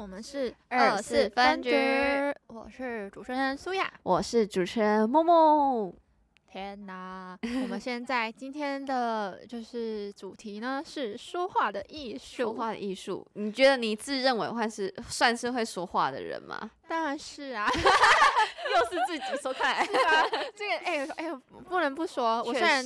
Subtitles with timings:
[0.00, 1.70] 我们是二四分局，
[2.46, 5.94] 我是主持人苏亚，我是主持人木木。
[6.50, 13.28] 天哪，我们现在今天的就是主题呢是说话的艺术，说话的艺术。
[13.34, 16.70] 你觉得你自认为算是算是会说话的人吗？
[16.88, 17.68] 当然是啊，
[18.72, 19.86] 又是自己说， 看来
[20.56, 22.82] 这个哎哎、欸欸，不能不说，我虽然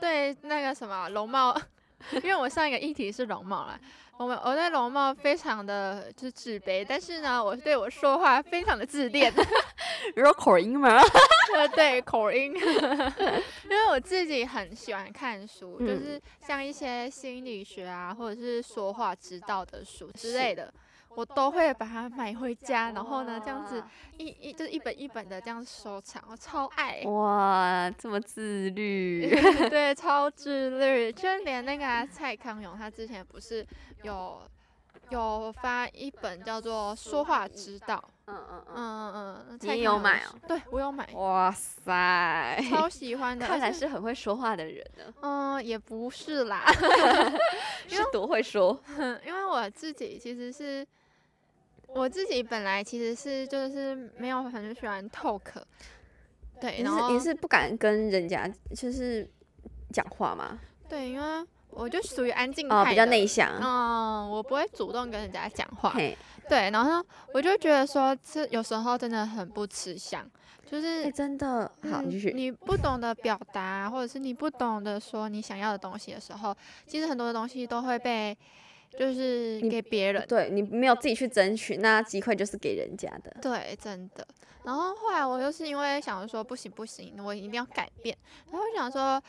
[0.00, 1.60] 对那个什么容貌，
[2.22, 3.76] 因为我上一个议题是容貌啦。
[4.22, 9.32] 我们我对容貌非常的就是自卑，但是呢，我对我说话非常的自恋。
[10.14, 11.02] 有口音吗？
[11.52, 12.54] 对对，口音。
[13.68, 20.72] 因为我自己很喜欢看书，嗯、就是像一些心理学啊，或者是说话之道的书之类的。
[21.14, 23.82] 我都会把它买回家，然后呢，这样子
[24.16, 27.02] 一一就是一本一本的这样收藏，我超爱。
[27.04, 29.28] 哇，这么自律。
[29.68, 33.66] 对，超自律，就 连那个、啊、蔡康永，他之前不是
[34.02, 34.40] 有
[35.10, 38.02] 有发一本叫做《说话之道》。
[38.26, 39.58] 嗯嗯嗯嗯嗯。
[39.60, 40.34] 你有买哦？
[40.48, 41.06] 对，我有买。
[41.12, 43.46] 哇塞，超喜欢的。
[43.46, 45.12] 看来是很会说话的人呢。
[45.20, 46.64] 嗯，也不是啦。
[47.86, 48.80] 是多会说？
[49.26, 50.86] 因为我自己其实是。
[51.94, 55.40] 我自己本来其实是就是没有很喜欢 talk，
[56.60, 59.28] 对，然后你是不敢跟人家就是
[59.92, 60.58] 讲话吗？
[60.88, 63.50] 对，因为我就属于安静派、哦、比较内向。
[63.60, 65.94] 嗯，我不会主动跟人家讲话。
[66.48, 70.26] 对，然后我就觉得说，这有时候真的很不吃香，
[70.64, 72.36] 就是、欸、真的好，继续、嗯。
[72.36, 76.56] 你不懂得表达，或者是你不懂得说你想要的东西的时候，
[76.86, 78.36] 其实很多的东西都会被。
[78.98, 83.34] 就是给别人，你对你没有自己去争取，那机会就是给人家的。
[83.40, 84.26] 对，真的。
[84.64, 88.16] 然后后来我又是因为想说不行不行，我一定要改变。
[88.50, 89.20] 然后我想说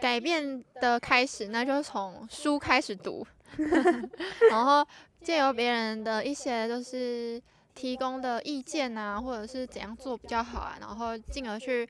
[0.00, 3.26] 改变的开始，那就从书开始读，
[4.50, 4.86] 然后
[5.22, 7.40] 借由别人的一些就是
[7.74, 11.88] 提供的意见啊，或者是怎样做比较好啊，然后进而去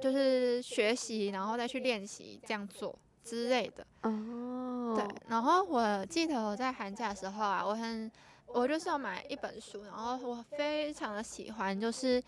[0.00, 2.98] 就是学习，然后再去练习这样做。
[3.24, 8.10] 之类的哦，对，然后我记得我在寒假的时候啊，我很，
[8.46, 12.22] 我就是要买一本书，然后我非常的喜欢，就是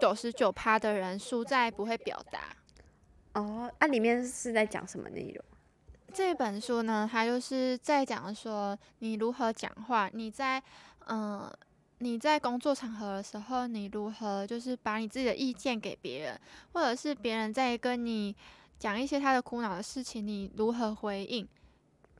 [0.00, 2.54] 九十九趴的人输在不会表达。
[3.34, 5.44] 哦，那、啊、里面是在讲什么内容？
[6.12, 10.60] 这本书呢，它就是在讲说你如何讲话，你在
[11.06, 11.58] 嗯、呃，
[11.98, 16.40] 你在工作场合的时候，你如何就是把你自己的意见给别人，
[16.72, 18.34] 或者是别人在跟你。
[18.80, 21.46] 讲一些他的苦恼的事情，你如何回应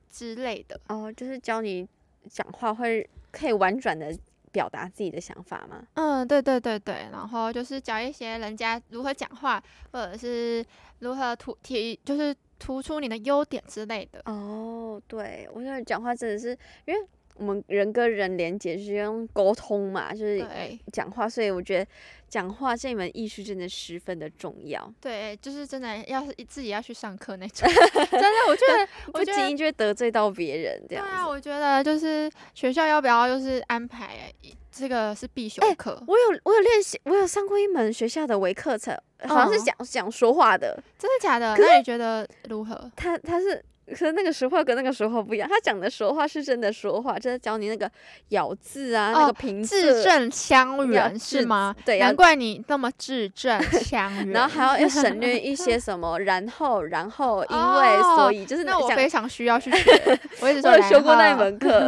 [0.09, 1.89] 之类的哦，就是教你
[2.29, 4.17] 讲话会可以婉转的
[4.53, 5.83] 表达自己的想法吗？
[5.95, 9.61] 嗯，对对对对，然后就是教一些人家如何讲话，
[9.91, 10.65] 或者是
[10.99, 14.21] 如何突提，就是突出你的优点之类的。
[14.27, 16.51] 哦，对，我觉得讲话真的是
[16.85, 17.09] 因为。
[17.41, 20.47] 我们人跟人连接是用沟通嘛，就是
[20.93, 21.91] 讲话，所以我觉得
[22.29, 24.93] 讲话这门艺术真的十分的重要。
[25.01, 31.03] 对，就是真的要是自己要去上课那种， 真的，我觉得不经意就会得罪到别人这样。
[31.03, 34.31] 对啊，我觉得就是学校要不要就是安排
[34.71, 35.93] 这个是必修课。
[35.93, 41.57] 欸，我有我有练习，我有上过一门学校的微课程，好像是讲讲、嗯、说话的，真的假的？
[41.59, 42.93] 那你觉得如何？
[42.95, 43.65] 他他是。
[43.91, 47.91] 可是那个时候跟那个时候不一样，他讲的说话是真的说话，就是教你那个
[48.29, 51.75] 咬字啊，哦、那个平字正腔圆是吗？
[51.85, 54.31] 对，难怪你那么字正 腔圆。
[54.31, 60.21] 然后还要要省略一些 什么，然后然后因为、哦、所以就是那我非常需要去 学。
[60.41, 61.79] 我一直说我有修过那一门课，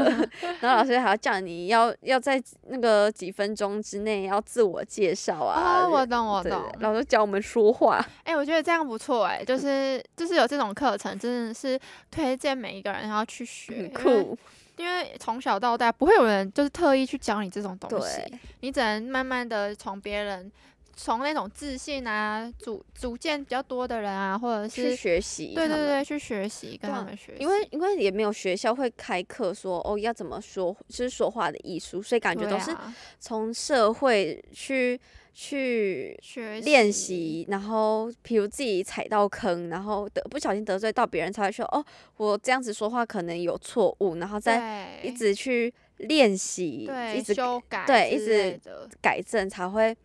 [0.61, 5.85] 然后老师还要叫你要要在那个几分钟之内要自我介绍啊。
[5.85, 6.63] 哦，我懂我懂。
[6.81, 7.97] 老师教我们说话。
[8.25, 11.79] 哎、欸，我觉得这样不错哎，就是就是有这种课程，真的是。
[12.11, 14.39] 推荐每一个人要去学，很酷，
[14.77, 18.21] 因为从小到大不会有人就是特意去教你这种东西，
[18.61, 20.51] 你只能慢慢的从别人，
[20.95, 32.77] 从那种自信啊、主主见比较多的人啊，或者是去学习，对对对，去学习跟他们学习，因为因为也没有学校会开课说哦要怎么说，就是说话的艺术，所以感觉都是
[33.19, 35.01] 从社会去。
[35.35, 36.19] 去
[36.63, 41.83] 练习，然后比如自己踩到坑，然后得不小心得罪到别人，才会说哦，
[42.19, 48.61] 我这样子说话可能有错误，然后再一直去练习，对，一直修改，对，一直
[49.01, 49.97] 改正才会，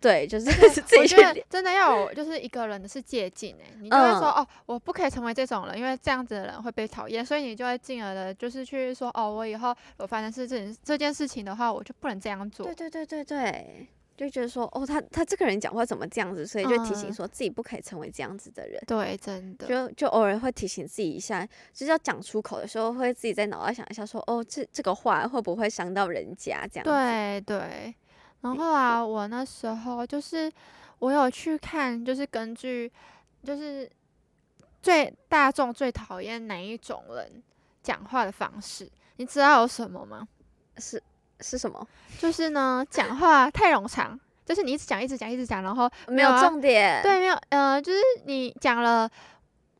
[0.00, 0.48] 对，就是
[1.00, 13.88] 我觉得真的要有就是一个人的是借镜哎，你就会说、嗯、哦，我不可以成为这种人，因为这样子的人会被讨厌，所以你就会进而的就是去说哦，我以后我发生事情这件事情的话，我就不能这样做，对对对对对。
[14.16, 18.78] 就觉得说，哦，他他这个人讲话怎么这样子，所以就提醒说自己不可以成为这样子的人。
[18.82, 19.66] 嗯、对，真的。
[19.66, 26.90] 就就偶尔会提醒自己一下，就是要讲出口的时候，会自己在脑袋想一下说，哦，这这个话会不会伤到人家这样子。
[26.90, 27.94] 对对。
[28.42, 30.52] 然后啊，我那时候就是
[30.98, 32.90] 我有去看，就是根据
[33.42, 33.90] 就是
[34.82, 37.42] 最大众最讨厌哪一种人
[37.82, 40.28] 讲话的方式，你知道有什么吗？
[40.76, 41.02] 是。
[41.42, 41.86] 是什么？
[42.18, 47.02] 就是呢，讲话太冗长，就是你一直讲，一直讲，一直讲，然后没有重点。
[47.02, 49.08] 对，没有，呃，就是你讲了，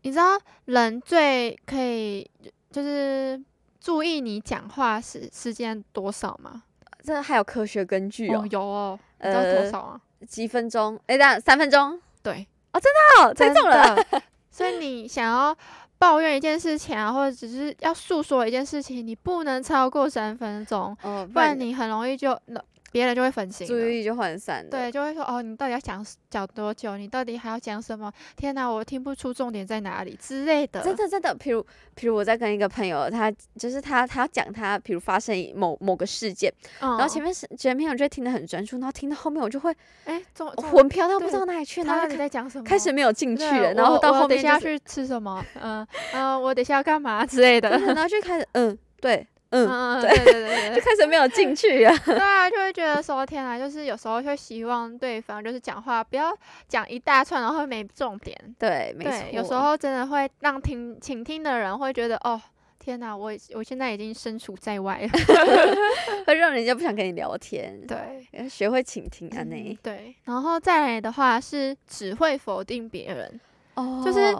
[0.02, 2.28] 你知道人最可以
[2.70, 3.40] 就是
[3.80, 6.64] 注意你讲话时时间多少吗？
[7.04, 8.40] 这还有科学根据哦。
[8.40, 10.00] 哦有哦，你知道多少啊？
[10.20, 10.98] 呃、几分钟？
[11.06, 12.00] 哎，等下三分钟。
[12.22, 13.96] 对，哦，真的哦，猜中了。
[14.50, 15.56] 所以你想要
[16.02, 22.36] 抱怨一件事情啊，或者只是要诉说一件事情，你不能超过三分钟，哦，不然你很容易就
[22.92, 24.64] 别人就会分心，注意力就涣散。
[24.70, 26.96] 对，就会说哦，你到底要讲讲多久？
[26.98, 28.12] 你到底还要讲什么？
[28.36, 30.82] 天哪，我听不出重点在哪里之类的。
[30.82, 39.74] 真的真的，比如比如我在跟一个朋友，他就是他他要讲他，比如发生某某个事件，嗯、然后前面是前面我就听得很专注，然后听到后面我就会
[40.04, 40.22] 哎，
[40.56, 42.64] 魂飘到不知道哪里去，然后你在讲什么？
[42.64, 45.42] 开始没有进去了，然后到后面、就是、等下要去吃什么？
[45.54, 49.26] 嗯嗯、呃，我等下要干嘛之类的，然后就开始嗯对。
[49.52, 51.94] 嗯，对对对对， 就开始没有进去啊。
[52.06, 56.34] 对啊，就会觉得说天啊，就是有时候会希望对方就是讲话不要
[56.66, 58.34] 讲一大串，然后没重点。
[58.58, 59.12] 对，没错。
[59.30, 62.40] 有时候真的会让听倾听的人会觉得哦，
[62.78, 65.08] 天哪，我我现在已经身处在外了，
[66.26, 67.78] 会让人家不想跟你聊天。
[67.86, 73.40] 对，要学会倾听啊，那、嗯、对，然后再来的话是只会否定别人，
[73.74, 74.34] 哦，就是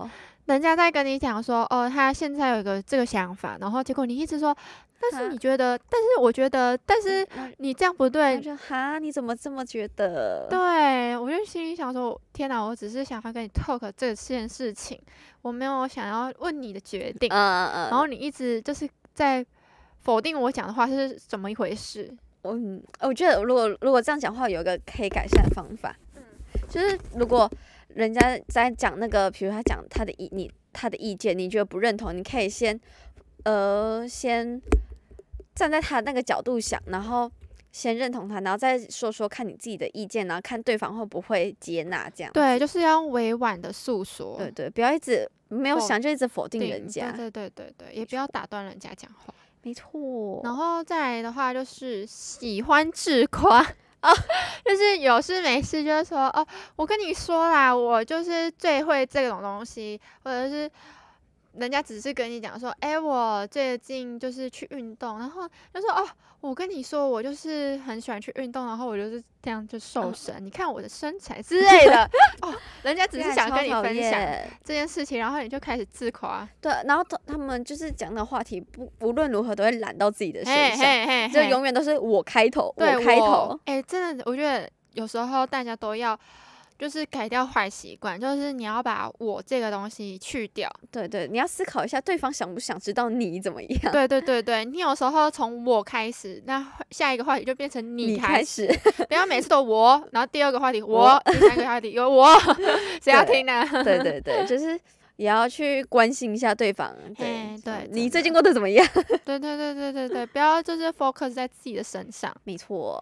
[0.47, 4.57] 人家在跟你讲说哦，他现在有一个这个想法，然后结果你一直说。
[5.11, 5.77] 但是你觉得？
[5.91, 7.27] 但是我觉得，但是
[7.59, 8.41] 你这样不对。
[8.41, 10.47] 就哈，你怎么这么觉得？
[10.49, 15.01] 对，我就心里想说：天哪，我只是想要跟你 talk 这件事情，
[15.43, 17.29] 我没有想要问你的决定。
[17.33, 17.91] 嗯嗯。
[17.91, 19.45] 然后你一直就是在
[20.01, 22.09] 否定我讲的话是怎么一回事？
[22.43, 25.97] 嗯，我觉得如果如果这样讲话，有一个可以改善的方法。
[26.15, 26.23] 嗯。
[26.69, 27.51] 就是如果
[27.89, 32.81] 人家在讲那个，比如他讲他的意，你他的意见，你觉得不认同，你可以先
[33.45, 34.63] 呃先。
[35.55, 37.31] 站在他那个角度想，然后
[37.71, 42.33] 先认同他，然后再说说看你自己的意见，然后看对方会不会接纳这样。
[42.33, 44.37] 对，就是要委婉的诉说。
[44.39, 47.13] 对对，不要一直没有想就一直否定人家。
[47.13, 49.35] 对对对对，也不要打断人家讲话。
[49.63, 50.41] 没错。
[50.43, 53.63] 然后再来的话就是喜欢自夸
[54.03, 54.11] 哦，
[54.65, 56.47] 就是有事没事就是说哦，
[56.77, 60.71] 我跟你说啦，我就是最会这种东西，或者是。
[61.55, 66.09] 人家只是跟你讲说，哎、欸，我最近就是去运动，然后就说，哦，
[66.41, 72.11] 我跟你说，我就是很喜欢去运动，然后我就是这样就瘦身，嗯、你看我的身材之类的。
[72.41, 74.21] 哦，人家只是想跟你分享
[74.65, 76.49] 这件事情，然后你就开始自夸。
[76.61, 83.59] 对，然后他他们就是讲的话题不无论如何都会揽到自己的身上，就永远都是我开头，我开头。
[83.67, 86.19] 哎、欸，真的，我觉得有时候大家都要。
[86.83, 90.69] 就是改掉坏习惯，就是你要把我这个东西去掉。
[90.91, 93.93] 对对，你要思考一下对方想不想知道你怎么样。
[93.93, 102.29] 对对对对，你有时候从我开始，那下一个话题就变成你开始，开始不要每次都我，然后第二个话题我，我第三个话题有我，
[103.01, 103.65] 谁要听呢？
[103.85, 104.77] 对对对，就是
[105.17, 106.95] 也要去关心一下对方。
[107.17, 108.87] 对对，你最近过得怎么样？
[109.25, 112.35] 对对对对对对，不要就是 focus 在自己的身上。
[112.45, 113.01] 没错。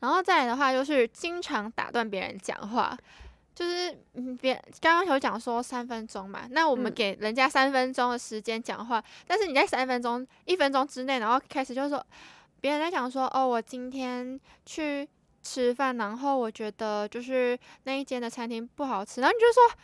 [0.00, 2.96] 然后再来的话，就是经常打断别人讲话，
[3.54, 12.04] 就是嗯，别刚刚有讲说三分钟嘛，那我们给人家三分钟的时间讲话，嗯、但是你在三分钟、一分钟之内，然后开始就是说，
[12.60, 15.06] 别人在讲说，哦，我今天去
[15.42, 19.78] 吃饭，然后我觉得就是那一间的餐厅不好吃，然后你就说。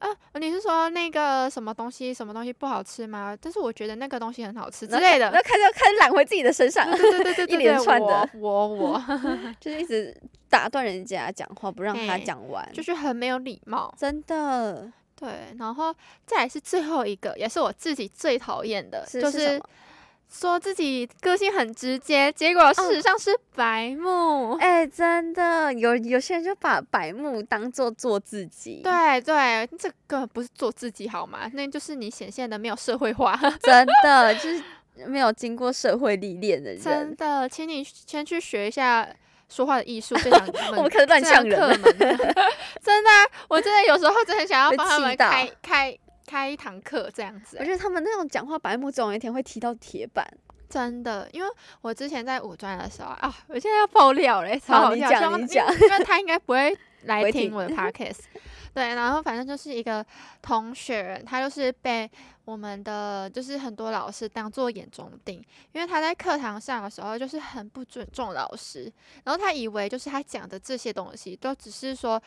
[0.00, 0.08] 啊，
[0.40, 3.36] 你是说那个什么东西什么东西不好吃吗？
[3.40, 5.30] 但是我觉得那个东西很好吃之类的。
[5.30, 9.02] 那开始开始揽回自己的身上，对对对对对，对，一连串的我我，我
[9.60, 10.14] 就是一直
[10.48, 14.90] 打断人家讲话，不让他讲完，就是很没有礼貌，真的。
[15.14, 15.94] 对，然后
[16.26, 19.60] 再来是最后一个，也是我自己最讨厌的，是就是。
[20.32, 24.54] 是说自己个性很直接，结果事实上是白目。
[24.60, 28.80] 哎、真的有有些人就把白目当做做自己。
[28.82, 31.50] 对对，这个不是做自己好吗？
[31.54, 33.38] 那就是你显现的没有社会化。
[33.62, 34.62] 真的就是
[35.06, 36.80] 没有经过社会历练的人。
[36.80, 39.08] 真的，请你先去学一下
[39.48, 40.14] 说话的艺术。
[40.16, 41.58] 这样 我们可是乱呛人。
[42.82, 43.10] 真的，
[43.48, 45.98] 我真的有时候真的很想要帮他们开开。
[46.30, 50.24] 开一堂课这样子，我觉得他们那种讲话白目总有一天会踢到铁板。
[50.68, 58.20] 真的，因为我之前在五专的时候啊，我现在要爆料嘞，超好笑，你讲，因为他应该不会来听我的 podcast。
[58.72, 60.06] 对，然后反正就是一个
[60.40, 62.08] 同学，他就是被
[62.44, 68.84] 我们的就是很多老师当做眼中钉，因为他在课堂上的时候就是很不尊重老师，
[69.24, 72.22] 然后他以为就是他讲的这些东西都只是说，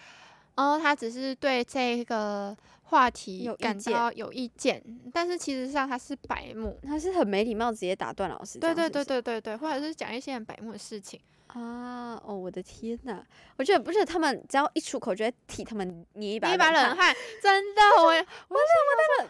[0.56, 4.84] 哦，他只是对这个话题感到有意见，
[5.14, 8.60] 但是其实上他是白目，他是很没礼貌，直接打断老师。
[8.60, 11.20] 对对对对对对，或者是讲一些很白目的事情。
[11.48, 13.24] 啊哦，我的天呐！
[13.58, 18.58] 我觉得不是他们只要一出口就会替他们捏一把一把冷汗，真的，我我我我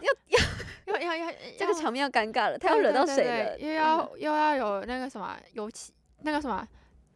[0.88, 3.58] 要要要要要这个场面要尴尬了，他要惹到谁了？
[3.58, 6.66] 又要又要有那个什么油漆，那个什么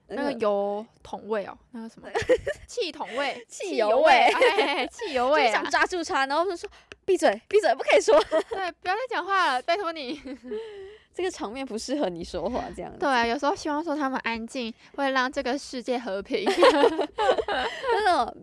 [0.08, 2.08] 那个油桶味哦，那个什么
[2.66, 4.32] 气桶味、 汽油味、
[4.90, 6.68] 汽油味，想抓住他，然后就说
[7.04, 8.18] 闭嘴闭嘴，不可以说，
[8.50, 10.20] 对，不要再讲话了，拜托你。
[11.14, 12.98] 这个场面不适合你说话，这样子。
[12.98, 16.48] 对啊，有时候希望说他们安静，会让这个世界和平。
[18.04, 18.36] 那种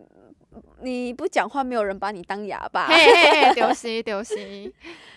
[0.81, 2.87] 你不讲话，没有人把你当哑巴。
[2.87, 4.73] 嘿嘿嘿，丢西丢西，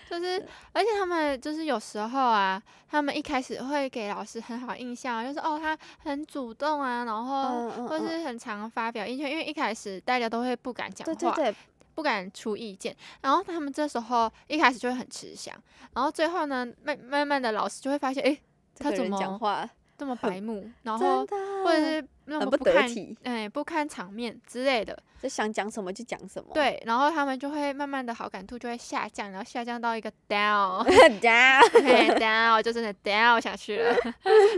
[0.09, 11.13] 就是，而且他们就是有时候啊，他们一开始会给老师很好印象，就是哦，他很主动啊，然后或是很常发表意见，因为一开始大家都会不敢讲话。
[11.13, 11.55] 对对对。
[11.95, 15.53] 不敢出意见，然后他们这时候一开始就会很吃香，
[15.93, 18.39] 然后最后呢，慢慢慢的老师就会发现，哎，
[18.77, 21.25] 他怎么讲话这么白目，然后
[21.65, 22.89] 或者是那么不看，
[23.23, 26.51] 哎，不看场面之类的，就想讲什么就讲什么。
[26.53, 33.93] 对，然后他们就会慢慢的好感度就会下降，然后下降到一个 down，down，down， 就真的 down 下去了。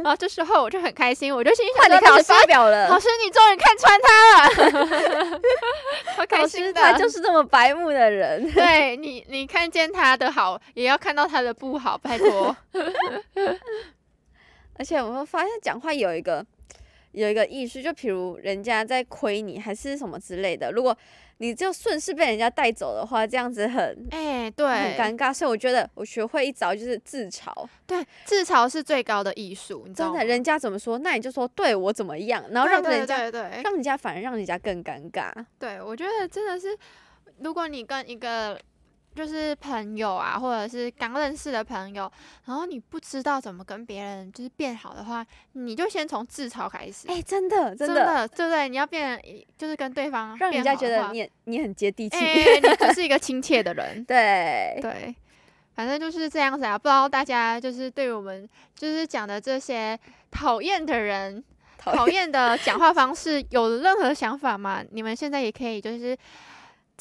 [0.04, 4.44] 然后这时候我就很开心，我就心想你，老师发表了，老师你终于看穿他了，
[6.18, 8.48] 好 开心的，他就是这么白目的人。
[8.52, 12.56] 对你，你看见他的好，也要看到他的不好，拜托。
[14.82, 16.44] 而且我们发现讲话有一个
[17.12, 20.98] 有一个艺术，就比如人家在亏你还是什么之类的，如果
[21.38, 25.32] 你就顺势被人家带走的话，这样子很哎、欸、对，很尴尬。
[25.32, 27.54] 所以我觉得我学会一招就是自嘲，
[27.86, 30.18] 对，自嘲是最高的艺术，你知道吗？
[30.18, 33.30] 真的，人家怎么说，那你就说对我怎么样，然后让人家
[33.62, 35.32] 让人家反而让人家更尴尬。
[35.60, 36.76] 对，我觉得真的是，
[37.38, 38.60] 如果你跟一个。
[39.14, 42.10] 就是朋友啊，或者是刚认识的朋友，
[42.46, 47.08] 然后你不知道怎么跟别人就是变好的话，你就先从自嘲开始。
[47.10, 48.70] 哎、欸，真的，真的，对不对？
[48.70, 49.22] 你要变，
[49.58, 54.04] 就是跟对方让人家觉得你你很接地气，欸、 你就是一个亲切的人。
[54.08, 55.14] 对对，
[55.76, 56.78] 反正就是这样子啊。
[56.78, 60.00] 不知道大家就是对我们就是讲的这些
[60.32, 61.44] 讨厌的人、
[61.78, 64.82] 讨厌的讲话方式有任何想法吗？
[64.92, 66.18] 你们现在也可以就是。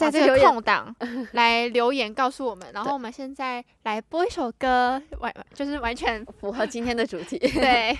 [0.00, 0.94] 在这个空档
[1.32, 7.96] 来留言告诉我们，然后我们现在来播一首歌，完就是完全 符合今天的主题， 对，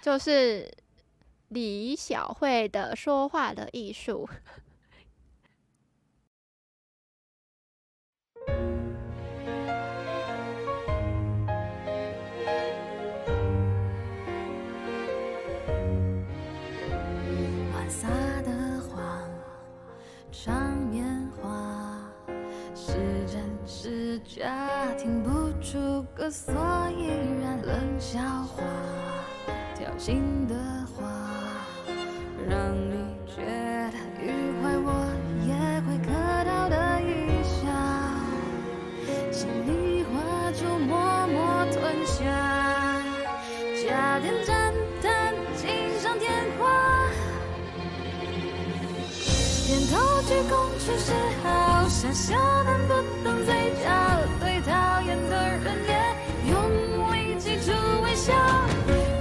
[0.00, 0.70] 就是
[1.48, 4.28] 李小慧的说话的艺术。
[24.34, 26.54] 假听不出个所
[26.96, 27.08] 以
[27.42, 28.62] 然，冷笑话，
[29.76, 30.54] 挑衅的
[30.86, 31.04] 话，
[32.48, 32.94] 让你
[33.26, 33.42] 觉
[49.90, 51.12] 都头鞠躬去示
[51.42, 53.90] 好，傻笑能不能嘴角，
[54.40, 55.92] 对讨厌的人也
[56.50, 56.54] 用
[57.12, 57.72] 力记住
[58.02, 58.32] 微笑，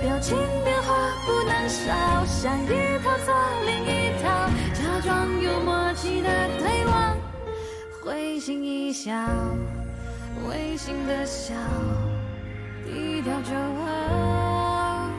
[0.01, 0.93] 表情变化
[1.25, 3.33] 不能少，想一套做
[3.65, 4.29] 另一套，
[4.73, 7.17] 假装有默契的对望，
[8.03, 9.11] 会心一笑，
[10.47, 11.55] 违心的笑，
[12.85, 15.09] 低调就好，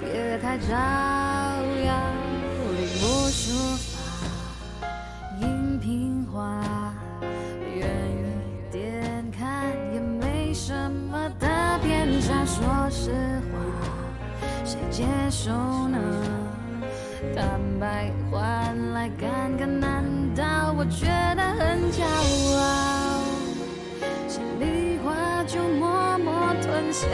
[0.00, 1.25] 别太张。
[14.96, 15.52] 接受
[15.88, 15.98] 呢？
[17.34, 20.02] 坦白换来尴尬，难
[20.34, 22.02] 道我觉得很骄
[22.56, 23.20] 傲？
[24.26, 27.04] 心里话就默默吞下，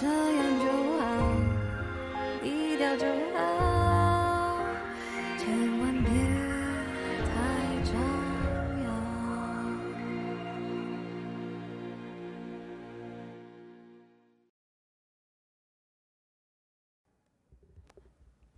[0.00, 0.64] 这样就
[0.98, 1.02] 好，
[2.42, 3.38] 低调就好，
[5.38, 5.46] 千
[5.80, 6.10] 万别
[7.24, 7.32] 太
[7.84, 7.92] 招
[8.84, 8.86] 摇。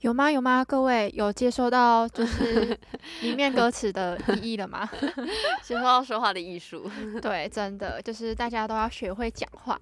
[0.01, 0.31] 有吗？
[0.31, 0.65] 有吗？
[0.65, 2.79] 各位有接收到就是
[3.23, 4.89] 里面歌词的意义了吗？
[5.63, 6.91] 接收到说话的艺术。
[7.21, 9.79] 对，真的就是大家都要学会讲话。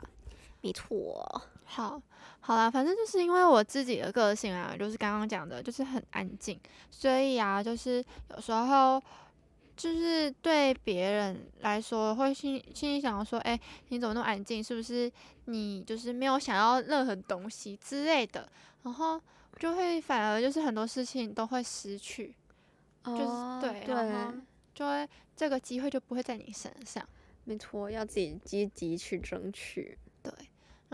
[0.64, 1.42] 没错。
[1.64, 2.00] 好，
[2.40, 6.58] 好啦，反正就是因为我自己的个性啊，就是刚刚讲的，就是很安静，
[6.90, 8.98] 所以啊，就是有时候
[9.76, 14.64] 就是对别人来说会心心里想说，哎、欸，你怎么那么安静？
[14.64, 15.12] 是不是
[15.44, 18.48] 你就是没有想要任何东西之类的？
[18.82, 19.20] 然后。
[19.56, 22.34] 就会反而就是很多事情都会失去，
[23.04, 24.34] 哦、就是对，对，然后
[24.74, 27.08] 就会这个机会就不会在你身上。
[27.44, 29.96] 没错，要自己积极去争取。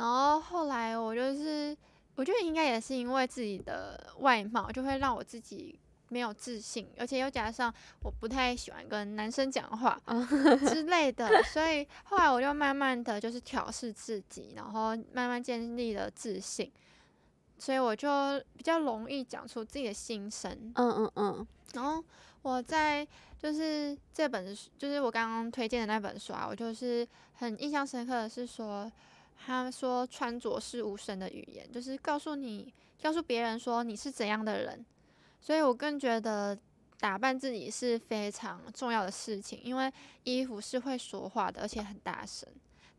[0.00, 1.76] 对，然后后来我就是，
[2.14, 7.72] 我觉得应该也是因为自己的外貌，就会让我自己没有自信，而且又加上
[8.02, 10.00] 我不太喜欢跟男生讲话
[10.68, 16.70] 之 类的，所以后来我就慢慢的就是调试自己，然后慢慢建立了自信。
[17.58, 18.08] 所以我就
[18.56, 21.46] 比较容易讲出自己的心声，嗯嗯嗯。
[21.74, 22.02] 然后
[22.40, 23.06] 我在
[23.38, 28.90] 就是这本就是我刚刚推荐的那本书啊，我就是很印象深刻的是说，
[29.44, 32.72] 他说穿着是无声的语言，就是告诉你，
[33.02, 34.84] 告诉别人说你是怎样的人。
[35.40, 36.56] 所以我更觉得
[36.98, 39.90] 打扮自己是非常重要的事情，因为
[40.24, 42.46] 衣服是会说话的，而且很大声。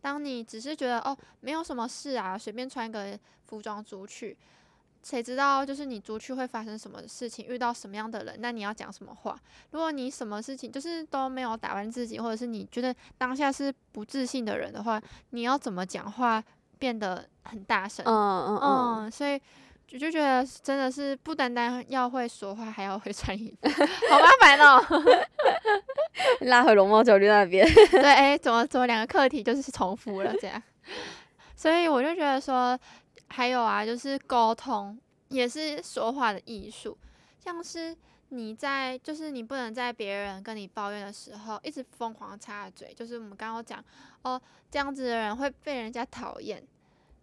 [0.02, 4.36] 当你只是觉得哦，没有什么事啊，随便穿个服装出去，
[5.04, 9.36] 谁知道就是你出去会发生什么事情，遇到什么样的人，那你要讲什么话？
[9.72, 16.44] 如果你什么事情就是都没有打扮自己，或者是你觉得当下是不自信的人的话，你要怎么讲话
[16.80, 18.06] 变得很大声？
[18.06, 19.40] 嗯嗯嗯，嗯，所以。
[19.94, 23.70] 我就觉得真的是不单单要会说话，还要会穿衣服，
[24.10, 24.82] 好麻烦哦。
[26.48, 27.68] 拉回龙猫焦虑那边。
[27.92, 30.64] 对，哎、欸，怎么怎么两个课题就是重复了这样？
[31.58, 32.80] 所以我就觉得说，
[33.32, 36.98] 还有啊，就是沟通也是说话的艺术，
[37.40, 37.96] 像是
[38.30, 43.84] 你在，就是你不能在别人跟你抱怨的时候一直疯狂插嘴，就是我们刚刚讲
[44.24, 44.40] 哦，
[44.70, 46.62] 这样子的人会被人家讨厌。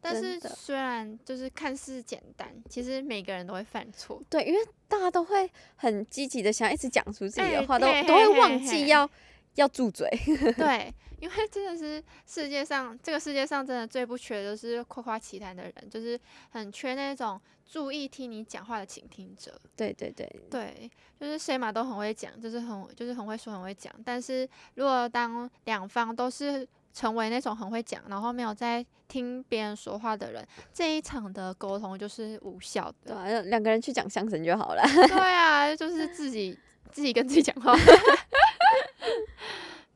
[0.00, 4.22] 但是虽然就是看似简单，其实每个人都会犯错。
[4.30, 9.10] 对，因为大家都会很积极的想一直讲出自己的话，欸、都都会忘记要
[9.54, 10.08] 要住嘴。
[10.56, 16.18] 对，因为真的是世界上这个世界上真的最不缺的就是夸夸其谈的人，就是
[16.50, 19.60] 很缺那种注意听你讲话的倾听者。
[19.76, 23.92] 对对对对，就是谁嘛都很会讲，就是很就是很会说很会讲。
[24.04, 33.14] 但是如果当两方都是成为那种很会讲，然后没有在听别人说话的人，这一场的沟通就是无效的。
[33.14, 34.82] 对啊，两个人去讲相声就好了。
[35.08, 36.58] 对啊，就是自己
[36.90, 37.74] 自己跟自己讲话。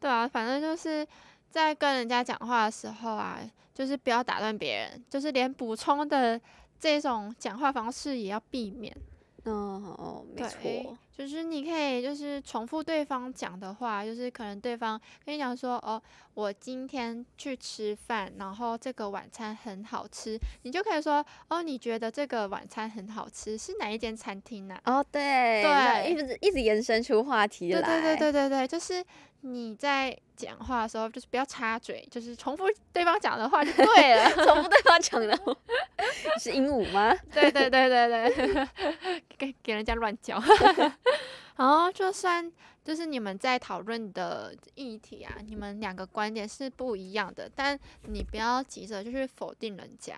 [0.02, 1.06] 对啊，反正就是
[1.50, 3.38] 在跟人家讲话的时候啊，
[3.72, 6.38] 就是不要打断别人，就是连补充的
[6.78, 8.94] 这种讲话方式也要避免。
[9.44, 16.00] 哦，没错，就是你可以就是重复对方讲的话，就是可能对方跟你讲说，哦，
[16.34, 24.78] 我今天去吃饭，然后这个晚餐很好吃，你就可以说，哦，你觉得这个晚餐很好吃，是哪一间餐厅呢？
[24.84, 29.04] 哦，对，对，一直一直延伸出话题来，对对对对对，就是。
[29.44, 34.30] 你在讲话的时候，就是不要插嘴，就是重复对方讲的话就 对了。
[34.44, 35.54] 重复对方讲的话，
[36.38, 37.12] 是鹦鹉吗？
[37.32, 38.68] 对对对对对，
[39.36, 40.40] 给给人家乱叫。
[41.56, 42.50] 然后就算
[42.84, 50.16] 就是你们在讨论的议题啊，你们两个观点是不一样的，但你不要急着就是否定人家。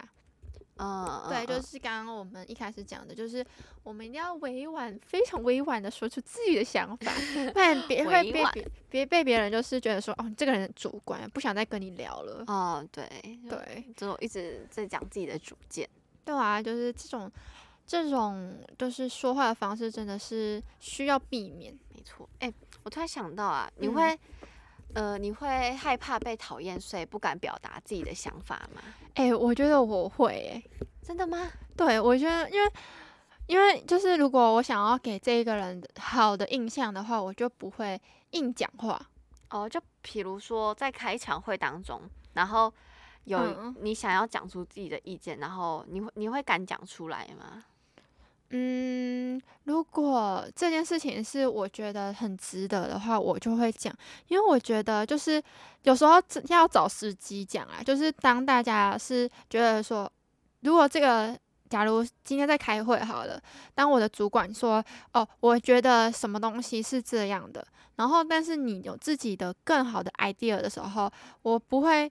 [0.76, 3.44] 嗯，对，就是刚刚我们一开始讲的，就是
[3.82, 7.12] 我们一定要委婉，非常委婉的说出自己的想法，
[7.54, 12.42] 不然别会被别别被别人就是觉得说，哦，你这个人主观，不想再跟你聊了。
[12.48, 13.08] 哦，对
[13.48, 15.88] 对，就一直在讲自己的主见。
[16.24, 17.30] 对啊，就是这种
[17.86, 21.72] 这种就是说话的方式，真的是需要避免。
[21.94, 22.28] 没错。
[22.40, 24.12] 哎，我突然想到啊，你会。
[24.12, 24.18] 嗯
[24.94, 28.80] 呃，你会害怕被讨厌，所以不敢表达自己的想法吗？
[29.14, 31.50] 哎、欸，我觉得我会、欸，哎，真的吗？
[31.76, 32.72] 对，我觉得，因为，
[33.48, 39.00] 因为就是如果我想要给这一个人好的印象的话，我就不会硬讲话。
[39.50, 42.00] 哦，就比如说在开场会当中，
[42.32, 42.72] 然后
[43.24, 47.64] 有你想要讲出自己的意见，嗯、然后你会你会敢讲出来吗？
[48.56, 53.92] 嗯，如果这件事情是我觉得很值得的话，我就会讲，
[54.28, 55.42] 因为我觉得就是
[55.82, 60.08] 有时候要找时机讲啊，就是当大家是觉得说，
[60.60, 61.36] 如果这个
[61.68, 63.42] 假如今天在开会好了，
[63.74, 64.80] 当我的主管说，
[65.12, 71.10] 哦，我觉得什么东西是这样的，然后但是你有自己的更好的 idea 的时候，
[71.42, 72.08] 我不会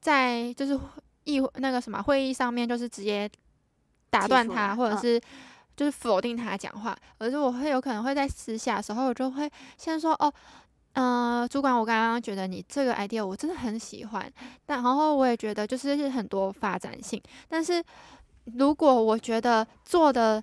[0.00, 0.78] 在就是
[1.24, 3.28] 议那个什么会议上面就是直接
[4.08, 5.20] 打断他，或者是。
[5.80, 10.30] 嗯就是否定他讲话，而是我会有可能会在私下的时候，我就会先说哦，
[10.92, 14.30] 嗯、呃，主管，我刚刚觉得你这个 idea 我真的很喜欢，
[14.66, 17.82] 但然后我也觉得就是很多发展性，但是
[18.58, 20.42] 如果我觉得做的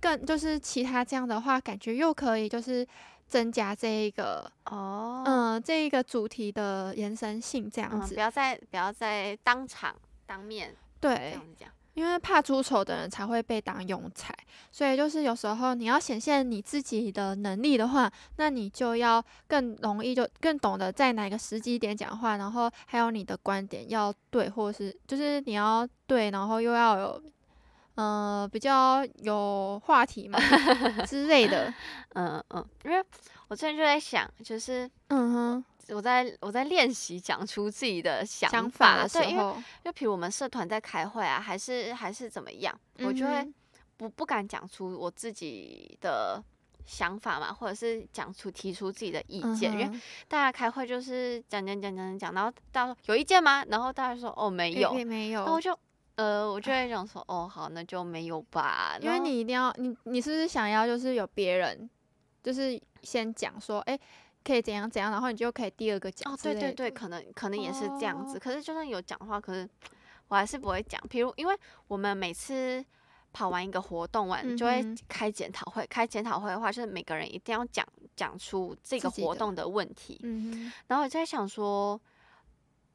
[0.00, 2.86] 更就是其他这样的话，感觉又可以就是
[3.26, 9.92] 增加这一个哦，嗯、呃，这一个主题的延伸性这样子，嗯、不要再不要再当场
[10.24, 11.68] 当面对这样子讲。
[11.98, 14.32] 因为怕出丑的人才会被当庸才，
[14.70, 27.22] 所以就是有时候你要显现你自己的能力的话，那你就要更容易就更懂得在哪个时机点讲话，然后还有你的观点要对，或是就是你要对，然后又要有，
[27.96, 30.38] 呃，比较有话题嘛
[31.04, 31.74] 之类的，
[32.14, 33.04] 嗯嗯，因为
[33.48, 35.64] 我最近就在想，就是嗯哼。
[35.88, 39.08] 我在我在练习讲出自己的想法，想法的。
[39.08, 43.46] 时候，对，因为就比如我们社团在开会啊，还是还是怎么样，嗯、我就会
[43.96, 46.42] 不不敢讲出我自己的
[46.84, 53.64] 想法嘛，或者是讲出提出自己的意见，嗯、因为大家开会就是讲讲讲讲讲，然后大家说有意见吗？
[53.68, 55.30] 然后大家说哦没有，没。
[55.30, 55.78] 有，然后我就
[56.16, 61.88] 呃我就会想说哦好，那就没有吧，因为你一定要你你是不是想要就是有别人
[62.42, 63.94] 就是先讲说哎。
[63.94, 64.00] 欸
[64.48, 66.32] 可以怎样怎样，然后你就可以第二个讲。
[66.32, 68.38] 哦，对对对，可能可能也是这样子。
[68.38, 69.68] 哦、可是就算有讲的话，可是
[70.28, 70.98] 我还是不会讲。
[71.10, 71.54] 比如，因为
[71.86, 72.82] 我们每次
[73.30, 75.82] 跑完一个活动完，就会开检讨会。
[75.82, 80.18] 嗯、开检讨会的话，就是每个人一定要讲讲出这个活动的问题。
[80.22, 82.00] 嗯、然后我在想说，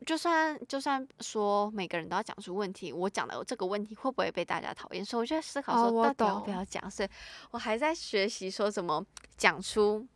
[0.08, 5.06] 就算就算说每个人都要讲出问题，我讲的这个问题会不会被大家讨厌？
[5.06, 6.90] 所以我就在思考说，到底要不要讲？
[6.90, 7.10] 所以
[7.52, 9.06] 我还在学习说怎么
[9.38, 10.08] 讲出。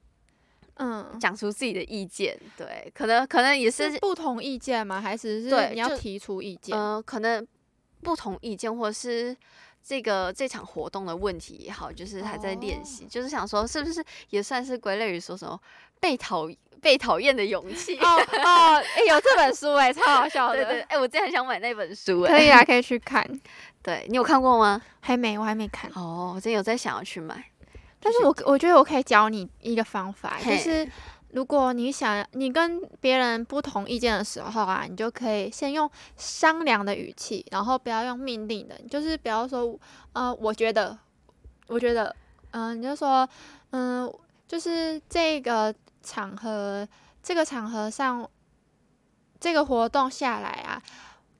[0.80, 5.02] 嗯，讲出自己的意见，对，可能可能也是，是不同意见吗？
[5.02, 6.78] 还是是你要提出意见？
[6.78, 7.46] 嗯、呃，可能
[8.04, 9.36] 不同意见，或是
[9.84, 15.60] 这个这场活动的问题也好，就是还在练习，哦、就是想说是不是也算是归类于说什么
[16.00, 16.48] 被讨
[16.80, 17.98] 被讨厌的勇气？
[17.98, 23.28] 哦哦，哎、 欸，有这本书哎、欸，超好笑的，对，对对，哎、欸，我真的很想买那本书哎、欸，可以啊，可以去看，
[23.82, 24.80] 对你有看过吗？
[25.00, 25.90] 还没，我还没看。
[25.96, 27.44] 哦，我真有在想要去买。
[28.00, 30.88] 但是我我觉得我可以教你一个方法，就是
[31.32, 39.78] 如果你想你跟别人不同意见的时候啊，你就可以先用商量的语气，然后不要用命令的，就是不要说，
[40.14, 40.98] 呃，我觉得，
[41.68, 42.16] 我觉得，
[42.52, 43.28] 嗯、呃，你就说，
[43.72, 46.88] 嗯、呃，就是这个场合，
[47.22, 48.28] 这个场合上，
[49.40, 50.82] 这个活动下来啊，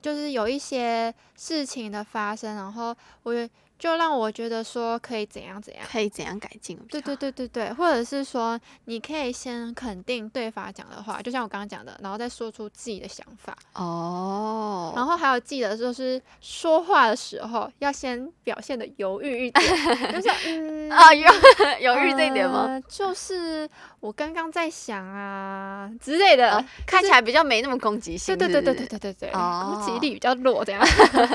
[0.02, 3.48] 就是有一些事情的发生，然后我。
[3.78, 6.76] 就让我觉得说可以怎样怎样，可以怎样改进。
[6.90, 13.56] 对对对对对，或者是说你可以先肯定对方讲的话，就像我刚刚讲的，然后再说出自己的想法。
[13.74, 14.92] 哦。
[14.96, 21.30] 然后还有记得就是说话的时候要先表现的犹豫一点，就是 嗯 啊犹
[21.78, 22.64] 犹豫这一点吗？
[22.66, 23.70] 呃、就是
[24.00, 28.36] 我刚刚在想啊之类的，呃、看起来比较没那么攻击性。
[28.36, 30.84] 对对对对对对对对，攻击力比较弱这样，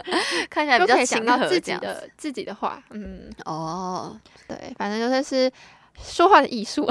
[0.50, 2.32] 看起来比较想到自己的自。
[2.32, 5.52] 己的话，嗯，哦，对，反正就是是
[6.02, 6.90] 说话的艺术，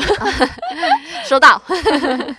[1.26, 1.60] 说到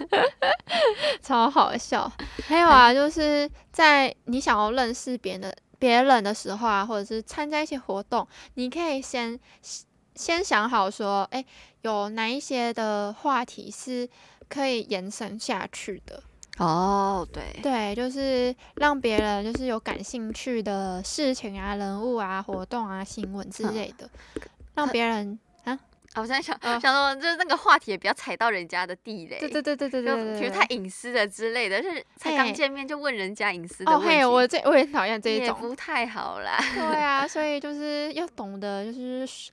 [1.22, 2.10] 超好笑。
[2.48, 9.38] 还有啊，就是在你想要认识别人的别人的时候啊，或者是参加一些活动，你可以先
[10.16, 11.44] 先想好说，哎，
[11.82, 14.08] 有哪一些的话题是
[14.48, 16.24] 可以延伸下去的。
[16.60, 24.08] 哦，对对，就是让别人就是有感兴趣的事情啊、人物啊、活动啊、新闻之类的，
[24.76, 25.40] 让别人。
[25.64, 34.06] 啊、我现在想、哦、想说，就是那个话题也不要踩到人家的地雷，对对对对对对，比如太隐私的之类的，就是才刚见面就问人家隐私的问题。
[34.06, 36.56] 哦嘿，我这我也讨厌这一种，也不太好啦。
[36.76, 39.52] 对啊， 所以就是要懂得就是。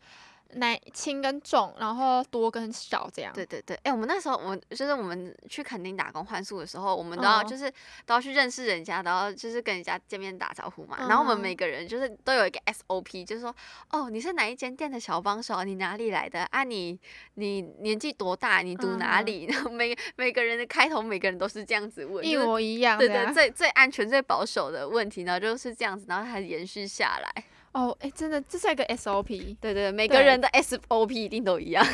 [0.54, 3.32] 奶轻跟重，然后多跟少这样。
[3.32, 7.72] 对对对，哎、欸，我们那时候，我就是我们去垦丁打工换宿的时候，我们都要就是、哦、
[8.06, 10.96] 都要去认识人家，然后就是跟人家见面打招呼嘛。
[11.00, 13.54] 嗯、然后我们每个人就是都有一个 SOP，就是说，
[13.90, 15.62] 哦，你是哪一间店的小帮手？
[15.64, 16.42] 你哪里来的？
[16.44, 16.98] 啊你，
[17.34, 18.62] 你你年纪多大？
[18.62, 19.46] 你读哪里？
[19.46, 22.98] 嗯、 然后每每个人的开头，每个人都是这样子问，一模一样。
[22.98, 27.44] 对对，最最安全、最保守的问题，然后就是这样子，然后还延续下来。
[27.72, 31.87] 哦，哎、欸，真的，这是一个 SOP，对对对，每个人的 SOP 一定都一样，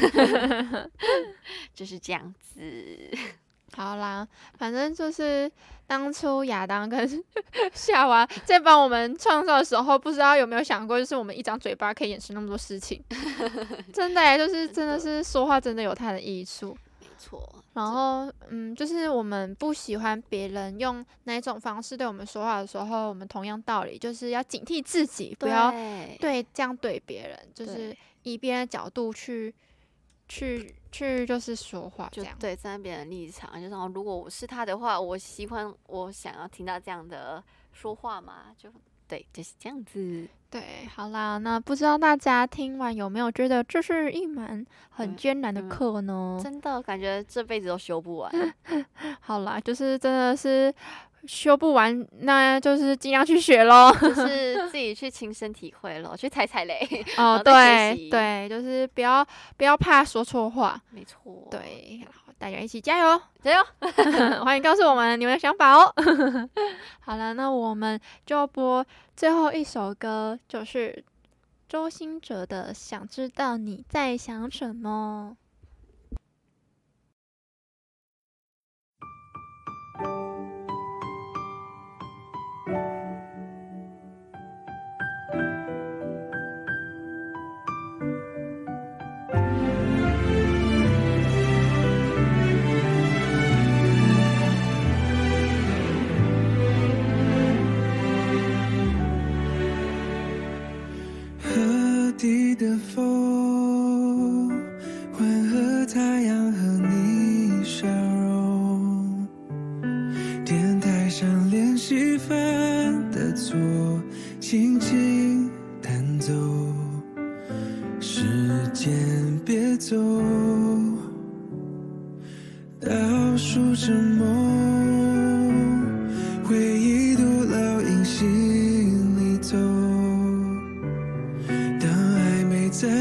[1.74, 2.60] 就是这样子。
[3.76, 5.50] 好啦，反正就是
[5.86, 7.22] 当初亚当跟
[7.74, 13.02] 夏娃在帮我们创造的时候，不知道有没有想过，就是我们一张嘴巴可以掩饰那么多事情。
[13.92, 16.74] 真的，就是真的是说话真的有它的益处。
[17.18, 25.70] 错，然后嗯，就是我们不喜欢别人用哪种方式对我们说话的时候，我们同样道理就是要警惕自己，不要
[26.20, 29.54] 对这样对别人，就是以别人的角度去
[30.28, 38.70] 去去就是说话，这样对站在别人立场，就是如果我是他的话，我喜欢我想要听到这样的说话嘛，就。
[39.08, 40.26] 对，就是这样子。
[40.48, 40.62] 对，
[40.94, 46.36] 好啦，那不知道大家听完有没有觉得这是一门很艰难的课呢？
[46.36, 48.32] 嗯嗯、真的感觉这辈子都修不完。
[49.20, 50.72] 好啦，就是真的是
[51.26, 57.04] 修不完，那就是尽量去学喽，就是 自己去亲身体会喽，去踩踩雷。
[57.18, 60.80] 哦，对对，就是不要不要怕说错话。
[60.90, 61.48] 没错。
[61.50, 62.00] 对。
[62.38, 63.66] 大家一起加油，加油！
[64.44, 65.92] 欢迎告诉我们你们的想法哦。
[67.00, 68.84] 好了，那我们就播
[69.16, 71.04] 最后一首歌，就是
[71.68, 75.36] 周兴哲的《想知道你在想什么》。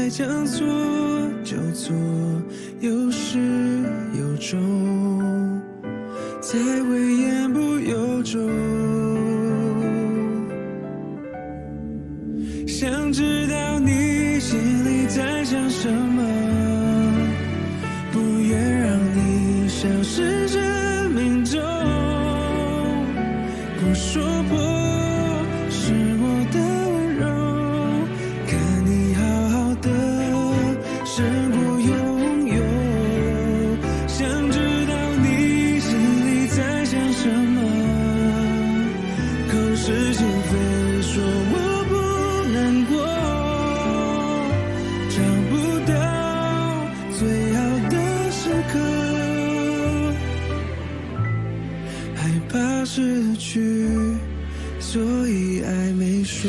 [0.06, 0.64] 该将错
[1.42, 1.92] 就错，
[2.78, 3.40] 有始
[4.14, 5.60] 有终，
[6.40, 6.56] 在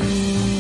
[0.08, 0.57] you.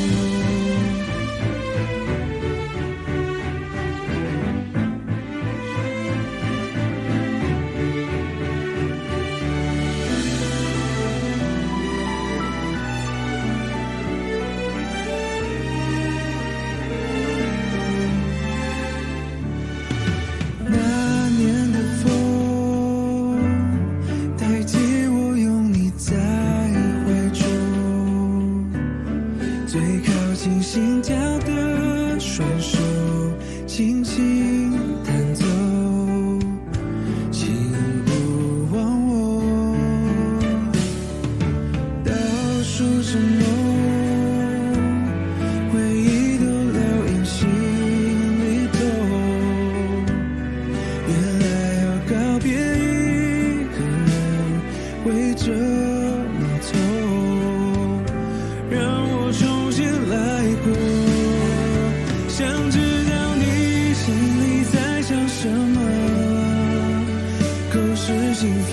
[68.48, 68.72] 心扉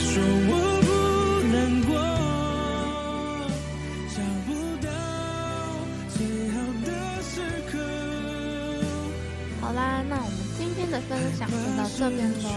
[0.00, 0.90] 说我不
[1.46, 1.54] 难
[1.86, 1.94] 过，
[4.10, 4.50] 找不
[4.82, 4.90] 到
[6.08, 6.18] 最
[6.50, 6.90] 好的
[7.22, 7.38] 时
[7.70, 7.78] 刻。
[9.60, 12.50] 好啦，那我们今天的分享就到这边喽。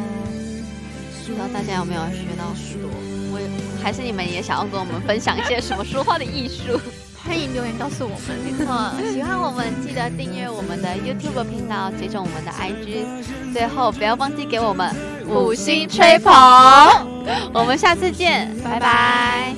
[1.27, 2.89] 不知道大家有没有学到许多？
[3.31, 3.39] 我
[3.83, 6.81] 还是你们也想要跟我们分享一些什么说话的艺术？
[7.23, 8.39] 欢迎留言告诉我们。
[8.43, 8.65] 没错，
[9.13, 13.53] 喜欢我们记得订阅我们的 YouTube 频道，追踪我们的 IG。
[13.53, 14.91] 最后不要忘记给我们
[15.27, 16.33] 五星吹捧。
[17.53, 19.53] 我们下次见，拜拜。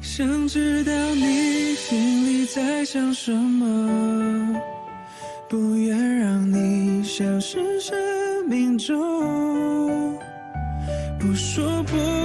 [0.00, 4.60] 想知道你心里在想什么，
[5.48, 7.96] 不愿让你消失生
[8.48, 9.73] 命中。
[11.24, 12.23] 不说不